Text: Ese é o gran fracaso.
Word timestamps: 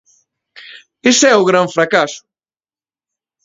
Ese 1.11 1.25
é 1.33 1.35
o 1.37 1.47
gran 1.49 1.67
fracaso. 1.75 2.21